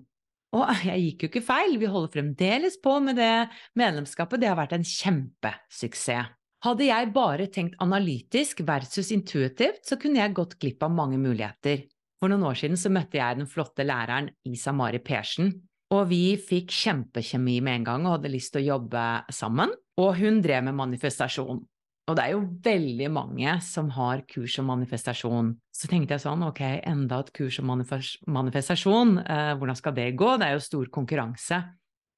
Og 0.55 0.65
jeg 0.89 1.05
gikk 1.05 1.23
jo 1.23 1.31
ikke 1.31 1.45
feil, 1.45 1.77
vi 1.79 1.89
holder 1.89 2.13
fremdeles 2.17 2.79
på 2.83 2.97
med 3.03 3.19
det 3.21 3.47
medlemskapet, 3.79 4.41
det 4.41 4.51
har 4.51 4.59
vært 4.59 4.75
en 4.77 4.85
kjempesuksess. 4.87 6.35
Hadde 6.59 6.89
jeg 6.89 7.13
bare 7.15 7.45
tenkt 7.47 7.77
analytisk 7.79 8.65
versus 8.67 9.13
intuitivt, 9.15 9.85
så 9.87 9.95
kunne 9.95 10.19
jeg 10.19 10.35
gått 10.35 10.57
glipp 10.59 10.83
av 10.83 10.91
mange 10.91 11.15
muligheter. 11.15 11.85
For 12.19 12.27
noen 12.27 12.43
år 12.49 12.57
siden 12.59 12.75
så 12.75 12.91
møtte 12.91 13.15
jeg 13.15 13.37
den 13.39 13.47
flotte 13.47 13.85
læreren 13.87 14.27
Isa 14.43 14.73
Mari 14.75 14.99
Persen, 14.99 15.53
og 15.95 16.09
vi 16.11 16.35
fikk 16.35 16.73
kjempekjemi 16.75 17.61
med 17.63 17.79
en 17.79 17.87
gang 17.87 18.03
og 18.05 18.17
hadde 18.17 18.33
lyst 18.33 18.51
til 18.53 18.65
å 18.65 18.73
jobbe 18.73 19.05
sammen. 19.31 19.71
Og 20.03 20.11
hun 20.19 20.43
drev 20.43 20.67
med 20.67 20.75
manifestasjon. 20.77 21.63
Og 22.09 22.15
det 22.17 22.23
er 22.25 22.33
jo 22.33 22.45
veldig 22.65 23.09
mange 23.13 23.51
som 23.61 23.91
har 23.93 24.23
kurs 24.29 24.55
om 24.61 24.71
manifestasjon. 24.71 25.51
Så 25.69 25.89
tenkte 25.91 26.15
jeg 26.15 26.23
sånn, 26.23 26.41
ok, 26.47 26.63
enda 26.89 27.19
et 27.21 27.29
kurs 27.37 27.59
om 27.61 27.69
manifestasjon, 27.69 29.19
eh, 29.21 29.51
hvordan 29.59 29.77
skal 29.77 29.93
det 29.93 30.07
gå? 30.17 30.31
Det 30.41 30.47
er 30.47 30.57
jo 30.57 30.65
stor 30.65 30.89
konkurranse. 30.95 31.61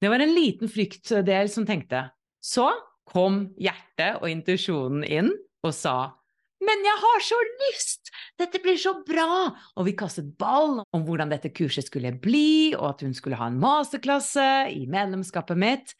Det 0.00 0.10
var 0.10 0.24
en 0.24 0.32
liten 0.34 0.72
fryktdel 0.72 1.52
som 1.52 1.68
tenkte. 1.68 2.06
Så 2.42 2.70
kom 3.12 3.52
hjertet 3.60 4.22
og 4.22 4.30
intuisjonen 4.32 5.04
inn 5.04 5.30
og 5.62 5.76
sa 5.76 6.14
men 6.62 6.84
jeg 6.86 6.98
har 7.02 7.22
så 7.26 7.36
lyst! 7.66 8.10
Dette 8.38 8.60
blir 8.62 8.76
så 8.78 8.92
bra! 9.06 9.50
Og 9.74 9.86
vi 9.88 9.96
kastet 9.98 10.28
ball 10.38 10.82
om 10.94 11.06
hvordan 11.06 11.32
dette 11.32 11.50
kurset 11.50 11.88
skulle 11.88 12.12
bli, 12.22 12.72
og 12.78 12.92
at 12.92 13.02
hun 13.02 13.16
skulle 13.18 13.38
ha 13.40 13.48
en 13.50 13.58
masterklasse 13.62 14.44
i 14.70 14.84
medlemskapet 14.90 15.58
mitt. 15.58 15.94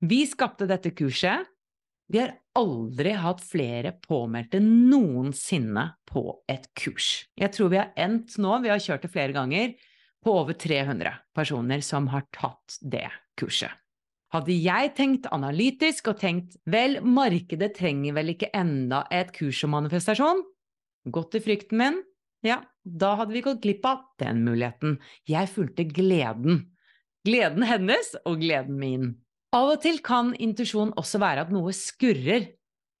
Vi 0.00 0.22
skapte 0.28 0.68
dette 0.70 0.94
kurset. 0.96 1.44
Vi 2.10 2.18
har 2.18 2.32
aldri 2.58 3.12
hatt 3.14 3.42
flere 3.46 3.92
påmeldte 4.02 4.58
noensinne 4.64 5.84
på 6.10 6.24
et 6.50 6.66
kurs. 6.74 7.28
Jeg 7.38 7.54
tror 7.54 7.70
vi 7.70 7.78
har 7.78 7.92
endt 7.94 8.34
nå, 8.42 8.56
vi 8.64 8.72
har 8.72 8.82
kjørt 8.82 9.06
det 9.06 9.12
flere 9.14 9.36
ganger, 9.36 9.76
på 10.20 10.34
over 10.42 10.56
300 10.58 11.14
personer 11.36 11.84
som 11.86 12.10
har 12.12 12.26
tatt 12.34 12.80
det 12.82 13.06
kurset. 13.40 13.70
Hadde 14.34 14.54
jeg 14.54 14.92
tenkt 14.98 15.30
analytisk 15.34 16.12
og 16.12 16.20
tenkt 16.20 16.58
vel, 16.70 17.00
markedet 17.02 17.72
trenger 17.78 18.14
vel 18.18 18.34
ikke 18.34 18.50
enda 18.54 19.04
et 19.10 19.32
kurs 19.34 19.62
om 19.66 19.72
manifestasjon, 19.74 20.44
gått 21.10 21.38
i 21.38 21.42
frykten 21.42 21.80
min, 21.80 22.02
ja, 22.46 22.60
da 22.84 23.14
hadde 23.18 23.34
vi 23.34 23.42
gått 23.44 23.62
glipp 23.64 23.86
av 23.86 24.04
den 24.20 24.44
muligheten. 24.46 24.98
Jeg 25.28 25.50
fulgte 25.52 25.84
gleden. 25.88 26.62
Gleden 27.26 27.66
hennes 27.68 28.14
og 28.24 28.40
gleden 28.40 28.78
min. 28.80 29.10
Av 29.50 29.66
og 29.66 29.80
til 29.82 29.96
kan 30.06 30.30
intuisjon 30.38 30.92
også 31.00 31.18
være 31.18 31.42
at 31.42 31.48
noe 31.50 31.72
skurrer. 31.74 32.44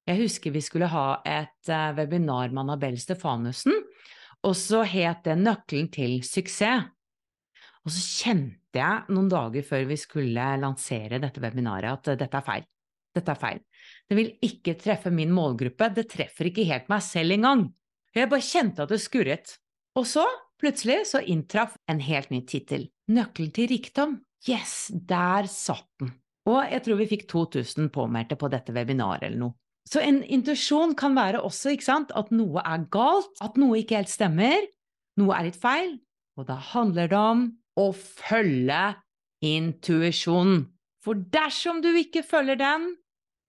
Jeg 0.08 0.18
husker 0.18 0.50
vi 0.50 0.62
skulle 0.64 0.88
ha 0.90 1.20
et 1.22 1.70
uh, 1.70 1.92
webinar 1.94 2.50
med 2.50 2.64
Annabelle 2.64 2.98
Stefanussen, 2.98 3.76
og 4.42 4.56
så 4.58 4.80
het 4.88 5.22
det 5.28 5.36
Nøkkelen 5.38 5.90
til 5.94 6.16
suksess. 6.26 6.88
Og 7.86 7.92
så 7.94 8.02
kjente 8.24 8.80
jeg 8.80 9.14
noen 9.14 9.28
dager 9.30 9.64
før 9.64 9.86
vi 9.88 9.96
skulle 10.00 10.46
lansere 10.60 11.20
dette 11.22 11.42
webinaret 11.42 11.92
at 11.92 12.10
uh, 12.10 12.18
dette 12.18 12.40
er 12.40 12.46
feil. 12.48 12.66
Dette 13.14 13.30
er 13.30 13.38
feil. 13.38 13.60
Det 14.10 14.18
vil 14.18 14.32
ikke 14.46 14.74
treffe 14.80 15.12
min 15.14 15.30
målgruppe, 15.34 15.92
det 15.94 16.08
treffer 16.10 16.50
ikke 16.50 16.66
helt 16.66 16.90
meg 16.90 17.04
selv 17.06 17.36
engang. 17.36 17.68
Jeg 18.16 18.30
bare 18.32 18.42
kjente 18.42 18.82
at 18.82 18.90
det 18.90 18.98
skurret. 19.04 19.54
Og 19.94 20.02
så, 20.06 20.26
plutselig, 20.58 21.04
så 21.12 21.22
inntraff 21.22 21.78
en 21.90 22.02
helt 22.02 22.34
ny 22.34 22.42
tittel. 22.42 22.88
Nøkkelen 23.10 23.54
til 23.54 23.70
rikdom. 23.70 24.18
Yes, 24.50 24.90
der 24.90 25.46
satt 25.50 25.86
den. 26.02 26.16
Og 26.50 26.60
jeg 26.66 26.82
tror 26.84 26.98
vi 26.98 27.08
fikk 27.10 27.26
2000 27.30 27.90
påmeldte 27.94 28.38
på 28.40 28.50
dette 28.52 28.74
webinaret 28.74 29.28
eller 29.28 29.44
noe. 29.46 29.56
Så 29.90 30.02
en 30.04 30.20
intuisjon 30.22 30.92
kan 30.98 31.16
være 31.16 31.40
også 31.42 31.72
sant, 31.82 32.12
at 32.14 32.30
noe 32.34 32.62
er 32.62 32.84
galt, 32.92 33.32
at 33.42 33.56
noe 33.58 33.80
ikke 33.80 34.00
helt 34.00 34.12
stemmer, 34.12 34.66
noe 35.18 35.36
er 35.36 35.48
litt 35.48 35.58
feil, 35.60 35.96
og 36.38 36.46
da 36.50 36.58
handler 36.72 37.10
det 37.10 37.18
om 37.18 37.46
å 37.80 37.90
følge 37.96 38.82
intuisjonen. 39.44 40.66
For 41.00 41.16
dersom 41.32 41.80
du 41.80 41.90
ikke 41.96 42.22
følger 42.26 42.60
den, 42.60 42.90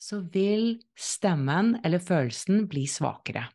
så 0.01 0.21
vil 0.33 0.79
stemmen 0.97 1.75
eller 1.85 2.01
følelsen 2.01 2.65
bli 2.71 2.87
svakere. 2.89 3.49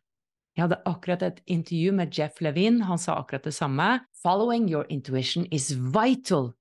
Jeg 0.55 0.63
hadde 0.65 0.79
akkurat 0.89 1.23
et 1.25 1.41
intervju 1.45 1.91
med 1.97 2.13
Jeff 2.17 2.39
Levin, 2.41 2.79
han 2.87 3.01
sa 3.01 3.17
akkurat 3.19 3.45
det 3.45 3.53
samme. 3.53 3.99
Following 4.23 4.69
your 4.69 4.87
intuition 4.89 5.45
is 5.51 5.73
vital, 5.75 6.53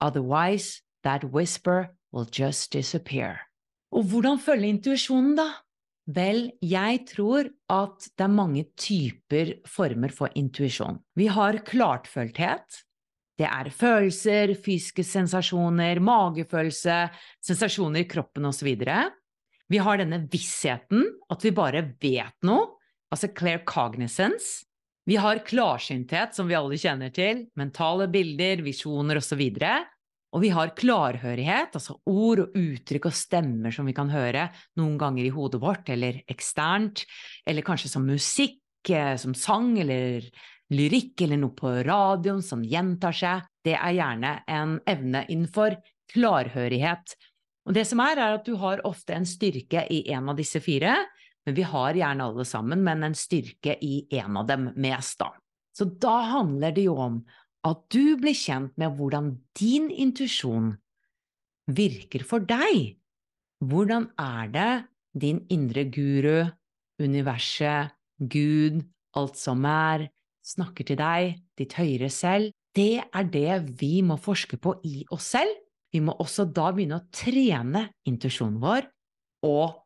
otherwise 0.00 0.80
that 1.04 1.24
whisper 1.24 1.90
will 2.14 2.30
just 2.30 2.72
disappear. 2.72 3.42
Og 3.94 4.06
hvordan 4.10 4.40
følge 4.42 4.70
intuisjonen, 4.70 5.34
da? 5.38 5.50
Vel, 6.14 6.50
jeg 6.60 7.04
tror 7.08 7.48
at 7.72 8.08
det 8.12 8.24
er 8.26 8.32
mange 8.32 8.66
typer 8.76 9.54
former 9.70 10.12
for 10.12 10.32
intuisjon. 10.36 10.98
Vi 11.16 11.30
har 11.32 11.62
klartfølthet. 11.64 12.82
Det 13.40 13.46
er 13.48 13.70
følelser, 13.72 14.52
fysiske 14.54 15.02
sensasjoner, 15.06 15.98
magefølelse, 16.04 16.98
sensasjoner 17.42 18.04
i 18.04 18.08
kroppen 18.10 18.46
osv. 18.46 18.68
Vi 19.72 19.80
har 19.80 19.98
denne 19.98 20.20
vissheten, 20.30 21.08
at 21.32 21.46
vi 21.46 21.54
bare 21.56 21.82
vet 22.02 22.46
noe, 22.46 22.68
altså 23.10 23.32
clear 23.34 23.64
cognizance. 23.66 24.66
Vi 25.08 25.16
har 25.20 25.42
klarsynthet, 25.44 26.36
som 26.36 26.48
vi 26.48 26.56
alle 26.56 26.78
kjenner 26.80 27.10
til, 27.12 27.46
mentale 27.58 28.06
bilder, 28.12 28.62
visjoner 28.64 29.18
osv. 29.20 29.40
Og 29.40 29.93
vi 30.42 30.50
har 30.50 30.72
klarhørighet, 30.74 31.76
altså 31.78 31.94
ord 32.10 32.40
og 32.42 32.56
uttrykk 32.58 33.06
og 33.10 33.14
stemmer 33.14 33.74
som 33.74 33.86
vi 33.86 33.94
kan 33.94 34.10
høre 34.10 34.48
noen 34.80 34.96
ganger 34.98 35.28
i 35.28 35.32
hodet 35.34 35.60
vårt, 35.62 35.90
eller 35.94 36.22
eksternt, 36.30 37.04
eller 37.46 37.66
kanskje 37.66 37.92
som 37.92 38.06
musikk, 38.08 38.58
eh, 38.90 39.14
som 39.20 39.36
sang 39.38 39.76
eller 39.78 40.26
lyrikk, 40.74 41.22
eller 41.22 41.38
noe 41.38 41.54
på 41.54 41.70
radioen 41.86 42.42
som 42.42 42.64
gjentar 42.66 43.14
seg. 43.14 43.44
Det 43.64 43.76
er 43.78 43.94
gjerne 43.94 44.32
en 44.50 44.80
evne 44.90 45.22
innenfor 45.28 45.78
klarhørighet. 46.12 47.14
Og 47.64 47.76
det 47.76 47.86
som 47.88 48.02
er, 48.04 48.18
er 48.18 48.40
at 48.40 48.48
du 48.48 48.56
har 48.60 48.82
ofte 48.88 49.14
en 49.16 49.28
styrke 49.28 49.86
i 49.92 50.02
en 50.12 50.28
av 50.32 50.40
disse 50.40 50.60
fire, 50.60 50.98
men 51.44 51.56
vi 51.56 51.64
har 51.68 51.96
gjerne 51.96 52.26
alle 52.26 52.44
sammen, 52.48 52.82
men 52.84 53.04
en 53.04 53.16
styrke 53.16 53.76
i 53.84 54.06
en 54.18 54.36
av 54.40 54.48
dem 54.48 54.70
mest, 54.80 55.18
da. 55.20 55.30
Så 55.74 55.88
da 56.00 56.20
handler 56.30 56.74
det 56.74 56.86
jo 56.86 56.94
om 57.02 57.16
at 57.64 57.84
du 57.92 58.16
blir 58.20 58.36
kjent 58.36 58.74
med 58.80 58.96
hvordan 58.98 59.30
din 59.58 59.88
intuisjon 59.90 60.74
virker 61.72 62.24
for 62.28 62.44
deg. 62.44 62.98
Hvordan 63.64 64.10
er 64.20 64.50
det 64.52 64.72
din 65.16 65.40
indre 65.52 65.86
guru, 65.88 66.50
universet, 67.00 67.94
Gud, 68.18 68.82
alt 69.16 69.38
som 69.40 69.64
er, 69.66 70.08
snakker 70.44 70.86
til 70.90 71.00
deg, 71.00 71.40
ditt 71.56 71.76
høyere 71.78 72.10
selv? 72.12 72.52
Det 72.74 73.00
er 73.06 73.30
det 73.30 73.78
vi 73.80 74.02
må 74.02 74.18
forske 74.20 74.58
på 74.60 74.76
i 74.84 75.04
oss 75.14 75.32
selv. 75.36 75.54
Vi 75.94 76.02
må 76.02 76.16
også 76.18 76.48
da 76.50 76.72
begynne 76.74 76.98
å 76.98 77.08
trene 77.14 77.86
intuisjonen 78.08 78.58
vår 78.62 78.88
og 79.46 79.80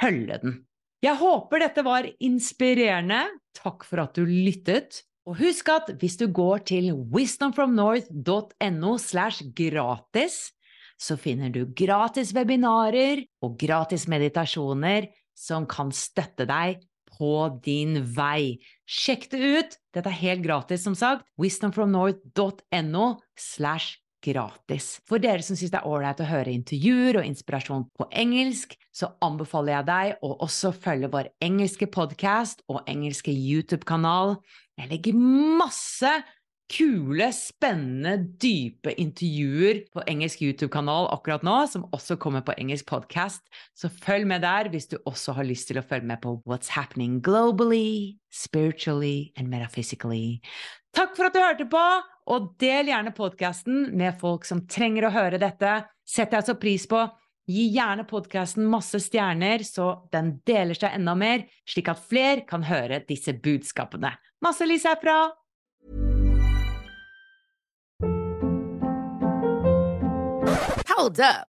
følge 0.00 0.38
den. 0.42 0.60
Jeg 1.02 1.18
håper 1.18 1.60
dette 1.60 1.84
var 1.84 2.06
inspirerende. 2.24 3.26
Takk 3.58 3.84
for 3.84 4.00
at 4.04 4.16
du 4.16 4.24
lyttet. 4.24 5.02
Og 5.28 5.38
husk 5.38 5.68
at 5.70 5.90
hvis 6.00 6.16
du 6.18 6.26
går 6.34 6.64
til 6.72 6.90
wisdomfromnorth.no 7.14 8.96
slash 8.98 9.46
gratis, 9.54 10.50
så 10.98 11.16
finner 11.18 11.50
du 11.54 11.66
gratis 11.78 12.32
webinarer 12.34 13.22
og 13.42 13.54
gratis 13.60 14.08
meditasjoner 14.10 15.06
som 15.38 15.66
kan 15.70 15.92
støtte 15.94 16.46
deg 16.50 16.82
på 17.12 17.32
din 17.62 18.00
vei. 18.16 18.58
Sjekk 18.88 19.28
det 19.32 19.40
ut! 19.42 19.78
Dette 19.94 20.10
er 20.10 20.20
helt 20.22 20.44
gratis, 20.46 20.82
som 20.86 20.96
sagt. 20.98 21.26
wisdomfromnorth.no 21.38 23.06
slash 23.38 24.01
gratis. 24.22 24.96
For 25.08 25.22
dere 25.22 25.44
som 25.44 25.58
syns 25.58 25.72
det 25.72 25.80
er 25.80 25.88
ålreit 25.88 26.22
å 26.22 26.28
høre 26.28 26.54
intervjuer 26.54 27.20
og 27.20 27.28
inspirasjon 27.28 27.88
på 27.98 28.08
engelsk, 28.22 28.76
så 28.94 29.12
anbefaler 29.24 29.76
jeg 29.76 29.88
deg 29.88 30.26
å 30.26 30.34
også 30.46 30.72
følge 30.76 31.10
vår 31.12 31.32
engelske 31.44 31.88
podkast 31.92 32.62
og 32.72 32.84
engelske 32.90 33.32
YouTube-kanal. 33.34 34.36
Jeg 34.80 34.92
legger 34.92 35.18
masse 35.62 36.12
kule, 36.72 37.28
spennende, 37.36 38.14
dype 38.40 38.94
intervjuer 39.00 39.82
på 39.92 40.04
engelsk 40.08 40.42
YouTube-kanal 40.44 41.10
akkurat 41.12 41.44
nå, 41.46 41.56
som 41.68 41.84
også 41.92 42.16
kommer 42.22 42.44
på 42.46 42.54
engelsk 42.56 42.88
podkast. 42.88 43.44
Så 43.76 43.90
følg 43.92 44.28
med 44.30 44.44
der 44.46 44.70
hvis 44.72 44.88
du 44.88 44.98
også 45.04 45.36
har 45.36 45.48
lyst 45.48 45.68
til 45.70 45.80
å 45.80 45.84
følge 45.84 46.08
med 46.08 46.22
på 46.24 46.38
what's 46.48 46.72
happening 46.72 47.20
globally, 47.20 48.18
spiritually 48.32 49.32
and 49.36 49.52
metaphysically. 49.52 50.40
Takk 50.96 51.16
for 51.16 51.28
at 51.28 51.36
du 51.36 51.44
hørte 51.44 51.68
på! 51.68 52.11
Og 52.30 52.52
del 52.62 52.92
gjerne 52.92 53.10
podkasten 53.16 53.88
med 53.98 54.14
folk 54.20 54.46
som 54.46 54.62
trenger 54.70 55.08
å 55.08 55.14
høre 55.14 55.40
dette. 55.42 55.80
Setter 56.06 56.38
jeg 56.38 56.48
så 56.50 56.56
pris 56.60 56.86
på. 56.86 57.02
Gi 57.50 57.66
gjerne 57.74 58.06
podkasten 58.06 58.68
masse 58.70 59.00
stjerner, 59.02 59.64
så 59.66 60.06
den 60.14 60.36
deler 60.46 60.78
seg 60.78 60.94
enda 60.94 61.16
mer, 61.18 61.48
slik 61.66 61.90
at 61.90 62.02
flere 62.06 62.46
kan 62.46 62.62
høre 62.68 63.02
disse 63.08 63.34
budskapene. 63.34 64.14
Masse 64.42 64.66
lys 64.68 64.86
herfra! 64.86 65.32
Hold 70.92 71.18
up. 71.18 71.51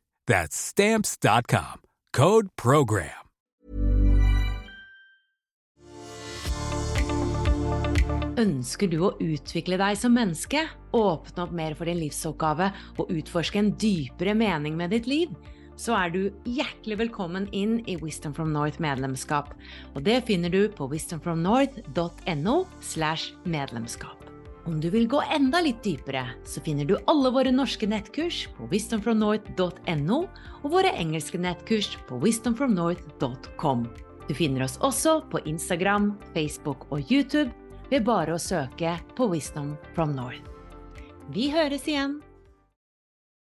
That's 0.31 0.55
Stamps.com. 0.55 1.81
Code 2.13 2.47
PROGRAM. 2.55 3.19
Ønsker 8.39 8.87
du 8.87 9.01
å 9.03 9.11
utvikle 9.19 9.75
deg 9.81 9.99
som 9.99 10.15
menneske, 10.15 10.63
åpne 10.95 11.43
opp 11.43 11.51
mer 11.51 11.75
for 11.75 11.91
din 11.91 11.99
livsoppgave 11.99 12.71
og 12.95 13.11
utforske 13.11 13.59
en 13.59 13.73
dypere 13.75 14.37
mening 14.39 14.79
med 14.79 14.95
ditt 14.95 15.11
liv? 15.11 15.35
Så 15.75 15.99
er 15.99 16.15
du 16.15 16.21
hjertelig 16.47 17.01
velkommen 17.03 17.51
inn 17.51 17.81
i 17.91 17.99
Wisdom 17.99 18.31
from 18.37 18.55
North-medlemskap. 18.55 19.51
Og 19.97 20.07
det 20.07 20.21
finner 20.31 20.53
du 20.53 20.63
på 20.71 20.87
wisdomfromnorth.no 20.95 22.57
slash 22.79 23.35
medlemskap. 23.43 24.30
Om 24.65 24.81
du 24.81 24.89
vil 24.93 25.07
gå 25.09 25.21
enda 25.33 25.61
litt 25.65 25.81
dypere, 25.83 26.25
så 26.45 26.61
finner 26.61 26.85
du 26.85 26.93
alle 27.09 27.31
våre 27.33 27.51
norske 27.53 27.87
nettkurs 27.89 28.43
på 28.57 28.69
wisdomfromnorth.no 28.69 30.19
og 30.61 30.67
våre 30.69 30.93
engelske 31.01 31.41
nettkurs 31.41 31.95
på 32.09 32.19
wisdomfromnorth.com. 32.21 33.87
Du 34.27 34.33
finner 34.37 34.67
oss 34.67 34.77
også 34.85 35.17
på 35.31 35.41
Instagram, 35.49 36.13
Facebook 36.35 36.85
og 36.93 37.09
YouTube 37.09 37.49
ved 37.91 38.05
bare 38.07 38.37
å 38.37 38.41
søke 38.41 38.95
på 39.17 39.27
Wisdom 39.33 39.73
from 39.95 40.13
North. 40.15 40.45
Vi 41.33 41.49
høres 41.51 41.87
igjen! 41.89 42.21